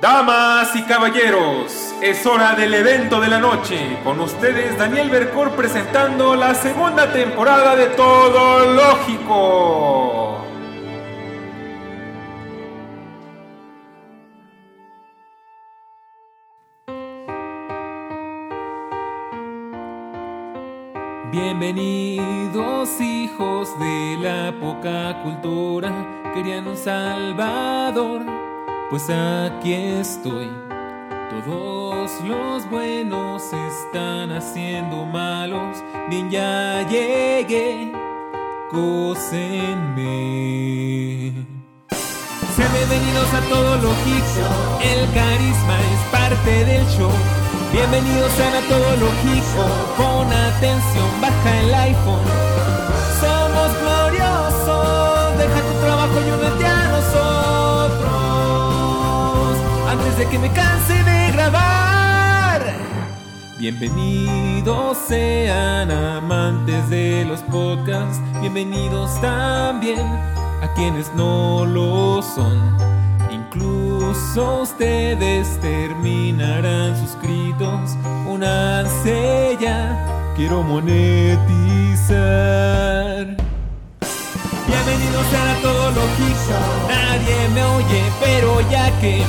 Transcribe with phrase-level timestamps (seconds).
[0.00, 3.98] Damas y caballeros, es hora del evento de la noche.
[4.04, 10.25] Con ustedes Daniel Bercor presentando la segunda temporada de Todo Lógico.
[21.58, 25.90] Bienvenidos hijos de la poca cultura,
[26.34, 28.26] querían un salvador,
[28.90, 30.50] pues aquí estoy.
[31.30, 37.90] Todos los buenos están haciendo malos, bien ya llegué,
[38.70, 40.02] cosenme.
[42.54, 44.42] Sean bienvenidos a todo lógico,
[44.82, 47.35] el carisma es parte del show.
[47.72, 52.24] Bienvenidos a todo lógico, pon atención, baja el iPhone.
[53.20, 58.06] Somos gloriosos, deja tu trabajo y únete a nosotros.
[59.90, 62.62] Antes de que me canse de grabar.
[63.58, 70.06] Bienvenidos sean amantes de los podcasts, bienvenidos también
[70.62, 72.76] a quienes no lo son.
[73.30, 73.85] Incluso
[74.66, 77.96] ustedes terminarán suscritos.
[78.28, 81.46] Únanse ya, quiero monetizar.
[84.66, 89.22] Bienvenidos a todo lógico, nadie me oye, pero ya que.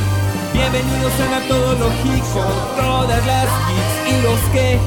[0.54, 2.44] Bienvenidos a todo lógico,
[2.78, 4.80] todas las geeks y los que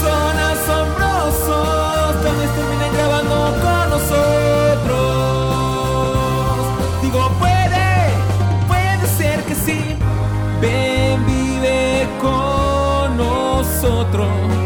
[0.00, 3.75] son asombrosos, también terminan grabando con
[14.12, 14.65] nosotros.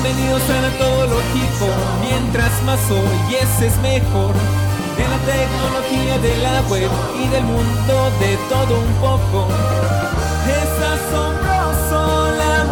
[0.00, 1.66] Bienvenidos a todo lógico,
[2.00, 4.32] mientras más hoy ese es mejor.
[4.96, 6.88] De la tecnología, de la web
[7.20, 9.48] y del mundo de todo un poco.
[10.46, 12.64] Es asombroso, la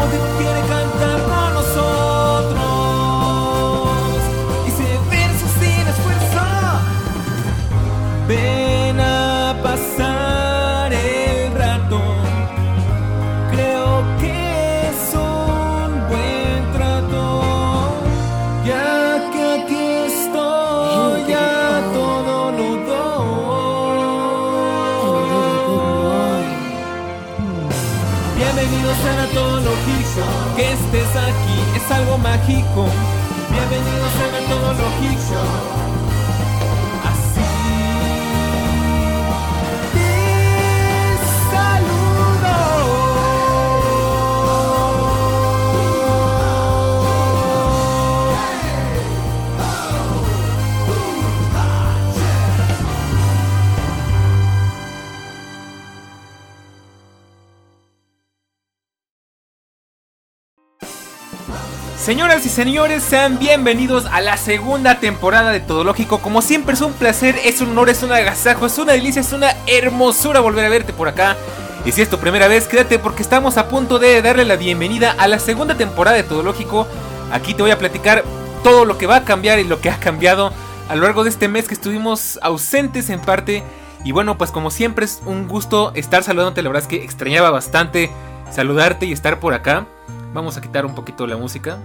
[62.07, 66.21] Señoras y señores, sean bienvenidos a la segunda temporada de Todo Lógico.
[66.21, 69.33] Como siempre es un placer, es un honor, es un agasajo, es una delicia, es
[69.33, 71.37] una hermosura volver a verte por acá.
[71.85, 75.17] Y si es tu primera vez, quédate porque estamos a punto de darle la bienvenida
[75.19, 76.87] a la segunda temporada de Todo Lógico.
[77.33, 78.23] Aquí te voy a platicar
[78.63, 80.53] todo lo que va a cambiar y lo que ha cambiado
[80.89, 83.65] a lo largo de este mes que estuvimos ausentes en parte.
[84.05, 87.51] Y bueno, pues como siempre es un gusto estar saludándote, la verdad es que extrañaba
[87.51, 88.13] bastante
[88.53, 89.87] saludarte y estar por acá.
[90.33, 91.79] Vamos a quitar un poquito la música.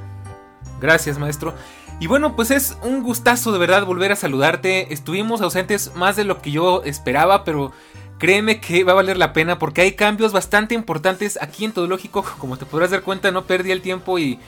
[0.82, 1.54] Gracias, maestro.
[2.00, 4.92] Y bueno, pues es un gustazo de verdad volver a saludarte.
[4.92, 7.72] Estuvimos ausentes más de lo que yo esperaba, pero
[8.18, 11.86] créeme que va a valer la pena porque hay cambios bastante importantes aquí en Todo
[11.86, 12.24] Lógico.
[12.40, 14.40] Como te podrás dar cuenta, no perdí el tiempo y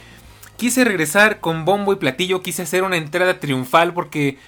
[0.57, 2.41] quise regresar con bombo y platillo.
[2.41, 4.39] Quise hacer una entrada triunfal porque,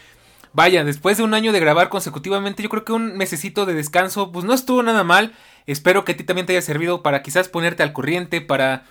[0.54, 4.32] vaya, después de un año de grabar consecutivamente, yo creo que un mesecito de descanso,
[4.32, 5.36] pues no estuvo nada mal.
[5.68, 8.86] Espero que a ti también te haya servido para quizás ponerte al corriente, para...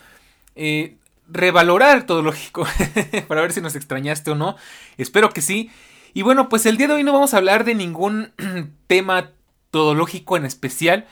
[0.54, 0.96] eh,
[1.28, 2.66] revalorar todo lógico
[3.28, 4.56] para ver si nos extrañaste o no.
[4.96, 5.70] Espero que sí.
[6.12, 8.32] Y bueno, pues el día de hoy no vamos a hablar de ningún
[8.86, 9.32] tema
[9.70, 11.06] todológico en especial.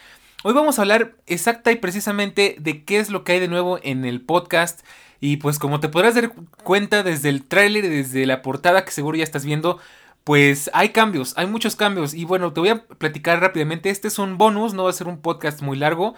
[0.45, 3.79] Hoy vamos a hablar exacta y precisamente de qué es lo que hay de nuevo
[3.83, 4.85] en el podcast.
[5.21, 6.33] Y pues como te podrás dar
[6.65, 9.79] cuenta desde el tráiler y desde la portada que seguro ya estás viendo,
[10.25, 12.15] pues hay cambios, hay muchos cambios.
[12.15, 13.91] Y bueno, te voy a platicar rápidamente.
[13.91, 16.15] Este es un bonus, no va a ser un podcast muy largo.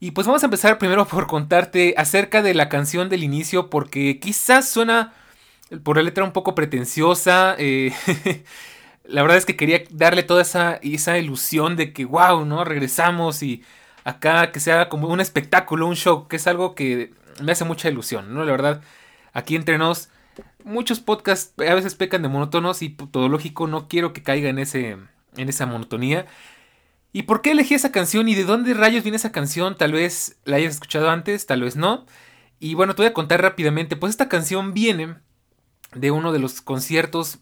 [0.00, 4.20] Y pues vamos a empezar primero por contarte acerca de la canción del inicio, porque
[4.20, 5.12] quizás suena
[5.82, 7.56] por la letra un poco pretenciosa.
[7.58, 7.92] Eh,
[9.04, 12.64] la verdad es que quería darle toda esa, esa ilusión de que, wow, ¿no?
[12.64, 13.64] Regresamos y
[14.04, 17.12] acá que sea como un espectáculo, un show, que es algo que
[17.42, 18.44] me hace mucha ilusión, ¿no?
[18.44, 18.82] La verdad,
[19.32, 20.10] aquí entre nos,
[20.64, 24.58] muchos podcasts a veces pecan de monótonos y todo lógico, no quiero que caiga en,
[24.60, 24.96] ese,
[25.36, 26.26] en esa monotonía.
[27.18, 29.76] ¿Y por qué elegí esa canción y de dónde rayos viene esa canción?
[29.76, 32.06] Tal vez la hayas escuchado antes, tal vez no.
[32.60, 33.96] Y bueno, te voy a contar rápidamente.
[33.96, 35.16] Pues esta canción viene
[35.96, 37.40] de uno de los conciertos,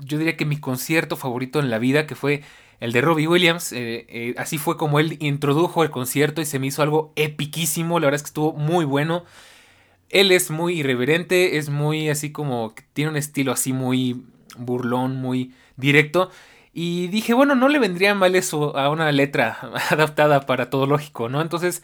[0.00, 2.42] yo diría que mi concierto favorito en la vida, que fue
[2.80, 3.72] el de Robbie Williams.
[3.72, 8.00] Eh, eh, así fue como él introdujo el concierto y se me hizo algo epiquísimo.
[8.00, 9.24] La verdad es que estuvo muy bueno.
[10.08, 14.24] Él es muy irreverente, es muy así como, tiene un estilo así muy
[14.56, 16.32] burlón, muy directo.
[16.80, 19.58] Y dije, bueno, no le vendría mal eso a una letra
[19.90, 21.42] adaptada para todo lógico, ¿no?
[21.42, 21.82] Entonces,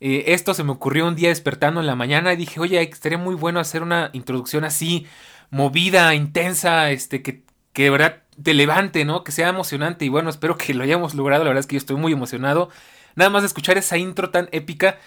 [0.00, 3.18] eh, esto se me ocurrió un día despertando en la mañana y dije, oye, estaría
[3.18, 5.06] muy bueno hacer una introducción así,
[5.50, 9.22] movida, intensa, este, que, que de verdad te levante, ¿no?
[9.22, 10.04] Que sea emocionante.
[10.04, 11.44] Y bueno, espero que lo hayamos logrado.
[11.44, 12.68] La verdad es que yo estoy muy emocionado.
[13.14, 14.98] Nada más de escuchar esa intro tan épica.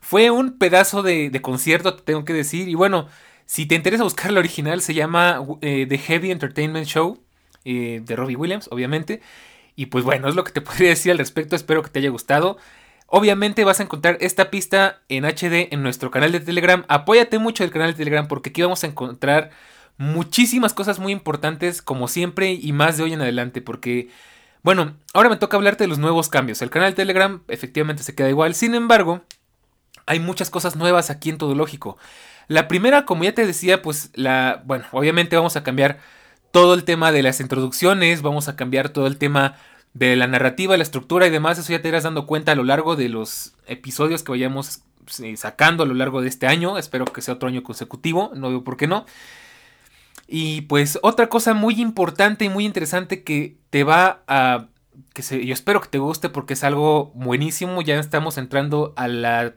[0.00, 2.66] Fue un pedazo de, concierto, te tengo que decir.
[2.70, 3.08] Y bueno,
[3.44, 7.23] si te interesa buscar la original, se llama eh, The Heavy Entertainment Show.
[7.64, 9.22] Eh, de Robbie Williams, obviamente.
[9.76, 11.56] Y pues bueno, es lo que te podría decir al respecto.
[11.56, 12.58] Espero que te haya gustado.
[13.06, 16.84] Obviamente vas a encontrar esta pista en HD en nuestro canal de Telegram.
[16.88, 19.50] Apóyate mucho del canal de Telegram porque aquí vamos a encontrar
[19.96, 24.08] muchísimas cosas muy importantes como siempre y más de hoy en adelante porque...
[24.62, 26.62] Bueno, ahora me toca hablarte de los nuevos cambios.
[26.62, 28.54] El canal de Telegram efectivamente se queda igual.
[28.54, 29.22] Sin embargo,
[30.06, 31.98] hay muchas cosas nuevas aquí en Todo Lógico.
[32.48, 34.62] La primera, como ya te decía, pues la...
[34.64, 35.98] Bueno, obviamente vamos a cambiar
[36.54, 39.56] todo el tema de las introducciones, vamos a cambiar todo el tema
[39.92, 41.58] de la narrativa, la estructura y demás.
[41.58, 44.82] Eso ya te irás dando cuenta a lo largo de los episodios que vayamos
[45.20, 46.78] eh, sacando a lo largo de este año.
[46.78, 49.04] Espero que sea otro año consecutivo, no veo por qué no.
[50.28, 54.68] Y pues otra cosa muy importante y muy interesante que te va a...
[55.12, 57.82] que yo espero que te guste porque es algo buenísimo.
[57.82, 59.54] Ya estamos entrando a la,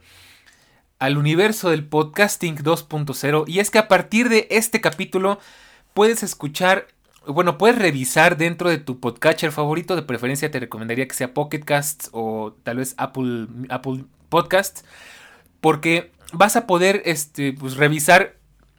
[0.98, 3.44] al universo del podcasting 2.0.
[3.46, 5.38] Y es que a partir de este capítulo
[5.98, 6.86] puedes escuchar,
[7.26, 9.96] bueno, puedes revisar dentro de tu podcatcher favorito.
[9.96, 14.86] De preferencia te recomendaría que sea Pocket Casts o tal vez Apple, Apple Podcasts.
[15.60, 18.36] Porque vas a poder este, pues, revisar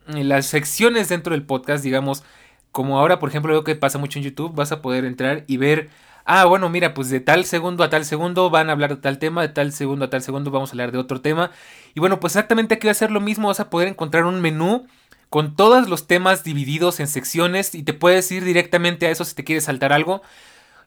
[0.06, 2.22] las secciones dentro del podcast, digamos,
[2.70, 5.56] como ahora, por ejemplo, lo que pasa mucho en YouTube, vas a poder entrar y
[5.56, 5.90] ver,
[6.24, 9.18] ah, bueno, mira, pues de tal segundo a tal segundo van a hablar de tal
[9.18, 11.50] tema, de tal segundo a tal segundo vamos a hablar de otro tema.
[11.96, 14.40] Y bueno, pues exactamente aquí va a ser lo mismo, vas a poder encontrar un
[14.40, 14.86] menú
[15.30, 19.34] con todos los temas divididos en secciones y te puedes ir directamente a eso si
[19.34, 20.22] te quieres saltar algo.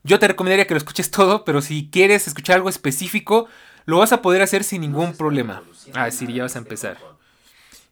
[0.04, 3.48] Yo te recomendaría que lo escuches todo, pero si quieres escuchar algo específico,
[3.86, 5.64] lo vas a poder hacer sin ningún problema.
[5.94, 6.98] Ah, sí, ya vas a empezar.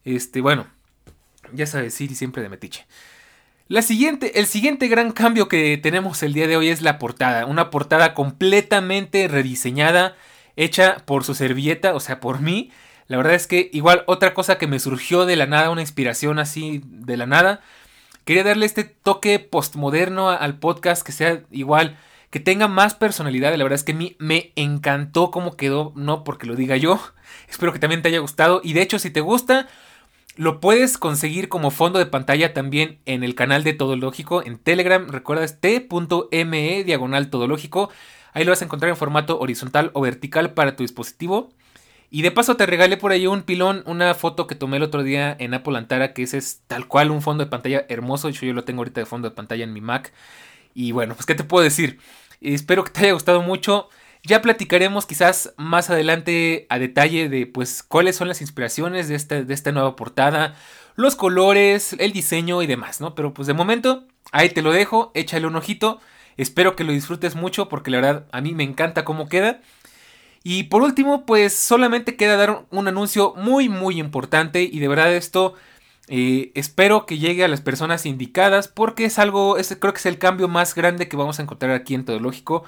[0.04, 0.66] Este, bueno,
[1.52, 2.86] ya sabes, Siri siempre de metiche.
[3.68, 7.46] La siguiente, el siguiente gran cambio que tenemos el día de hoy es la portada.
[7.46, 10.16] Una portada completamente rediseñada,
[10.56, 12.72] hecha por su servilleta, o sea, por mí.
[13.10, 16.38] La verdad es que igual otra cosa que me surgió de la nada, una inspiración
[16.38, 17.60] así de la nada.
[18.24, 21.98] Quería darle este toque postmoderno al podcast que sea igual,
[22.30, 23.52] que tenga más personalidad.
[23.56, 27.00] La verdad es que a mí me encantó cómo quedó, no porque lo diga yo.
[27.50, 28.60] Espero que también te haya gustado.
[28.62, 29.66] Y de hecho, si te gusta,
[30.36, 34.56] lo puedes conseguir como fondo de pantalla también en el canal de Todo Lógico en
[34.56, 35.08] Telegram.
[35.08, 37.90] Recuerda, es t.me diagonal Todo Lógico.
[38.34, 41.50] Ahí lo vas a encontrar en formato horizontal o vertical para tu dispositivo.
[42.10, 45.04] Y de paso te regalé por ahí un pilón, una foto que tomé el otro
[45.04, 48.26] día en Apple Antara, que ese es tal cual un fondo de pantalla hermoso.
[48.26, 50.12] De hecho, yo lo tengo ahorita de fondo de pantalla en mi Mac.
[50.74, 52.00] Y bueno, pues qué te puedo decir.
[52.40, 53.88] Espero que te haya gustado mucho.
[54.24, 59.42] Ya platicaremos quizás más adelante a detalle de pues cuáles son las inspiraciones de esta,
[59.42, 60.56] de esta nueva portada,
[60.96, 63.14] los colores, el diseño y demás, ¿no?
[63.14, 66.00] Pero pues de momento, ahí te lo dejo, échale un ojito.
[66.36, 69.60] Espero que lo disfrutes mucho porque la verdad a mí me encanta cómo queda.
[70.42, 75.14] Y por último, pues solamente queda dar un anuncio muy muy importante y de verdad
[75.14, 75.54] esto
[76.08, 80.18] eh, espero que llegue a las personas indicadas porque es algo, creo que es el
[80.18, 82.64] cambio más grande que vamos a encontrar aquí en Todo Lógico.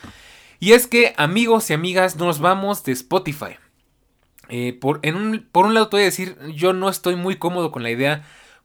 [0.60, 3.56] Y es que amigos y amigas nos vamos de Spotify.
[4.48, 7.36] Eh, por, en un, por un lado te voy a decir, yo no estoy muy
[7.36, 8.22] cómodo con la idea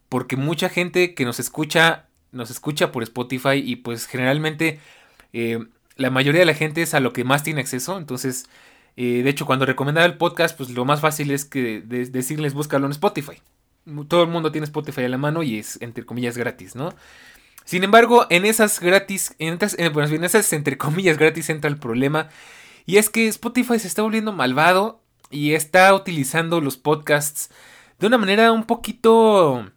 [0.10, 4.80] porque mucha gente que nos escucha, nos escucha por Spotify y pues generalmente
[5.34, 5.60] eh,
[5.96, 8.48] la mayoría de la gente es a lo que más tiene acceso, entonces
[8.98, 12.88] eh, de hecho cuando recomendaba el podcast pues lo más fácil es que decirles búscalo
[12.88, 13.42] en Spotify.
[14.10, 16.94] Todo el mundo tiene Spotify a la mano y es entre comillas gratis, ¿no?
[17.64, 22.30] Sin embargo, en esas gratis, en esas, en esas entre comillas gratis entra el problema.
[22.86, 27.50] Y es que Spotify se está volviendo malvado y está utilizando los podcasts
[28.00, 29.70] de una manera un poquito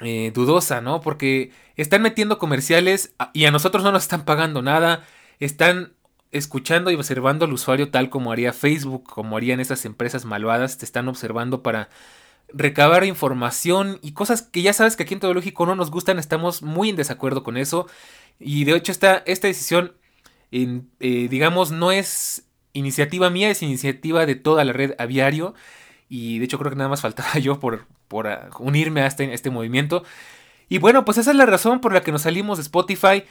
[0.00, 1.00] eh, dudosa, ¿no?
[1.00, 5.06] Porque están metiendo comerciales y a nosotros no nos están pagando nada.
[5.38, 5.92] Están
[6.32, 10.78] escuchando y observando al usuario tal como haría Facebook, como harían esas empresas malvadas.
[10.78, 11.88] Te están observando para
[12.52, 16.18] recabar información y cosas que ya sabes que aquí en Todo Lógico no nos gustan.
[16.18, 17.86] Estamos muy en desacuerdo con eso.
[18.38, 19.92] Y de hecho esta, esta decisión,
[20.52, 25.54] eh, digamos, no es iniciativa mía, es iniciativa de toda la red aviario.
[26.08, 29.32] Y de hecho creo que nada más faltaba yo por, por ah, unirme a este,
[29.34, 30.04] este movimiento.
[30.68, 33.24] Y bueno, pues esa es la razón por la que nos salimos de Spotify.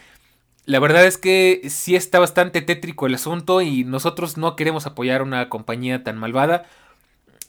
[0.70, 5.24] La verdad es que sí está bastante tétrico el asunto y nosotros no queremos apoyar
[5.24, 6.68] una compañía tan malvada.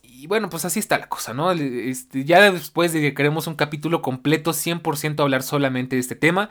[0.03, 1.53] Y bueno, pues así está la cosa, ¿no?
[1.53, 6.49] Este, ya después de que queremos un capítulo completo, 100% hablar solamente de este tema.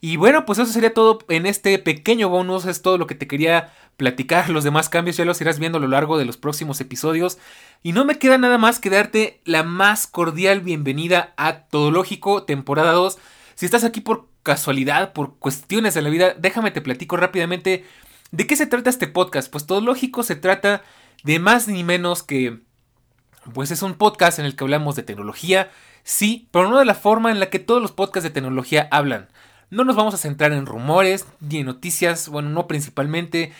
[0.00, 2.64] Y bueno, pues eso sería todo en este pequeño bonus.
[2.64, 4.48] Es todo lo que te quería platicar.
[4.48, 7.36] Los demás cambios ya los irás viendo a lo largo de los próximos episodios.
[7.82, 12.92] Y no me queda nada más que darte la más cordial bienvenida a Todológico, temporada
[12.92, 13.18] 2.
[13.54, 17.84] Si estás aquí por casualidad, por cuestiones de la vida, déjame te platico rápidamente
[18.30, 19.50] de qué se trata este podcast.
[19.50, 20.82] Pues Todológico se trata
[21.24, 22.60] de más ni menos que...
[23.54, 25.70] Pues es un podcast en el que hablamos de tecnología,
[26.04, 29.28] sí, pero no de la forma en la que todos los podcasts de tecnología hablan.
[29.70, 33.52] No nos vamos a centrar en rumores, ni en noticias, bueno, no principalmente,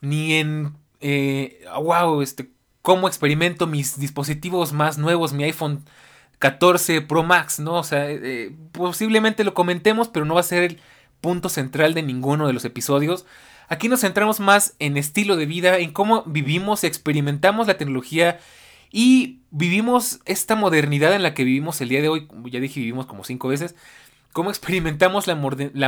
[0.00, 2.50] ni en, eh, wow, este,
[2.80, 5.84] cómo experimento mis dispositivos más nuevos, mi iPhone
[6.38, 7.74] 14 Pro Max, ¿no?
[7.74, 10.80] O sea, eh, eh, posiblemente lo comentemos, pero no va a ser el
[11.20, 13.26] punto central de ninguno de los episodios.
[13.68, 18.38] Aquí nos centramos más en estilo de vida, en cómo vivimos, experimentamos la tecnología
[18.92, 22.28] y vivimos esta modernidad en la que vivimos el día de hoy.
[22.44, 23.74] Ya dije, vivimos como cinco veces
[24.36, 25.34] cómo experimentamos la,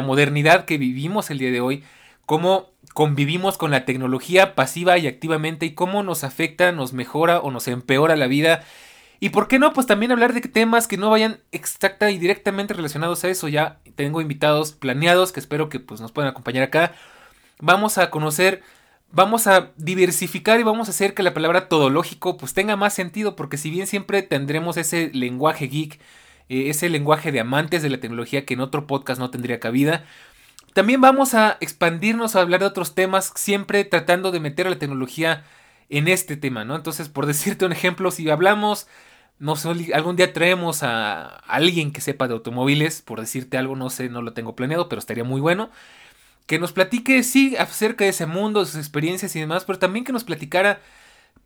[0.00, 1.84] modernidad que vivimos el día de hoy,
[2.24, 7.50] cómo convivimos con la tecnología pasiva y activamente y cómo nos afecta, nos mejora o
[7.50, 8.64] nos empeora la vida.
[9.20, 12.74] Y por qué no, pues también hablar de temas que no vayan exacta y directamente
[12.74, 13.48] relacionados a eso.
[13.48, 16.92] Ya tengo invitados planeados que espero que pues, nos puedan acompañar acá.
[17.60, 18.62] Vamos a conocer,
[19.10, 23.34] vamos a diversificar y vamos a hacer que la palabra todológico pues tenga más sentido.
[23.34, 25.98] Porque si bien siempre tendremos ese lenguaje geek,
[26.48, 30.04] eh, ese lenguaje de amantes de la tecnología que en otro podcast no tendría cabida.
[30.74, 34.78] También vamos a expandirnos a hablar de otros temas, siempre tratando de meter a la
[34.78, 35.44] tecnología
[35.88, 36.76] en este tema, ¿no?
[36.76, 38.86] Entonces, por decirte un ejemplo, si hablamos,
[39.38, 43.90] no sé, algún día traemos a alguien que sepa de automóviles, por decirte algo, no
[43.90, 45.70] sé, no lo tengo planeado, pero estaría muy bueno.
[46.46, 50.04] Que nos platique, sí, acerca de ese mundo, de sus experiencias y demás, pero también
[50.04, 50.80] que nos platicara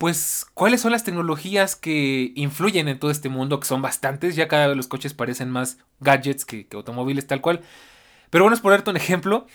[0.03, 3.61] pues, ¿cuáles son las tecnologías que influyen en todo este mundo?
[3.61, 7.61] Que son bastantes, ya cada vez los coches parecen más gadgets que, automóviles tal cual.
[8.31, 9.47] Pero bueno, es por darte un ejemplo.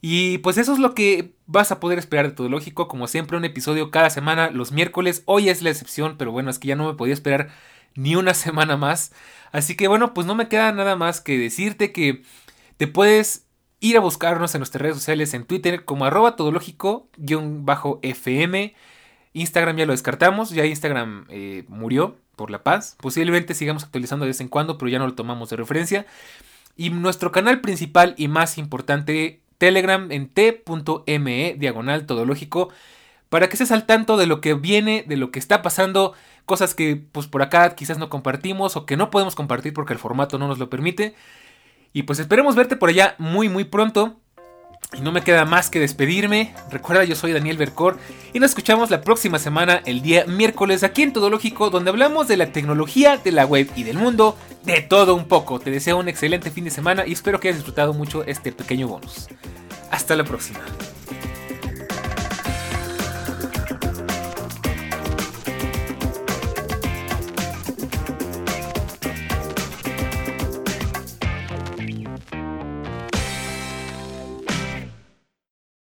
[0.00, 2.88] Y pues eso es lo que vas a poder esperar de todo lógico.
[2.88, 5.22] Como siempre, un episodio cada semana, los miércoles.
[5.26, 7.50] Hoy es la excepción, pero bueno, es que ya no me podía esperar
[7.94, 9.12] ni una semana más.
[9.52, 12.22] Así que bueno, pues no me queda nada más que decirte que
[12.76, 13.46] te puedes
[13.80, 18.74] ir a buscarnos en nuestras redes sociales en Twitter como arroba todológico-fm.
[19.34, 22.96] Instagram ya lo descartamos, ya Instagram eh, murió por la paz.
[23.00, 26.06] Posiblemente sigamos actualizando de vez en cuando, pero ya no lo tomamos de referencia.
[26.76, 32.70] Y nuestro canal principal y más importante, Telegram en t.me, diagonal todológico,
[33.28, 36.74] para que estés al tanto de lo que viene, de lo que está pasando, cosas
[36.74, 40.38] que pues por acá quizás no compartimos o que no podemos compartir porque el formato
[40.38, 41.14] no nos lo permite.
[41.92, 44.18] Y pues esperemos verte por allá muy muy pronto.
[44.94, 46.54] Y no me queda más que despedirme.
[46.70, 47.98] Recuerda, yo soy Daniel Bercor
[48.34, 52.36] y nos escuchamos la próxima semana, el día miércoles, aquí en Todológico, donde hablamos de
[52.36, 55.60] la tecnología, de la web y del mundo, de todo un poco.
[55.60, 58.86] Te deseo un excelente fin de semana y espero que hayas disfrutado mucho este pequeño
[58.86, 59.28] bonus.
[59.90, 60.60] Hasta la próxima.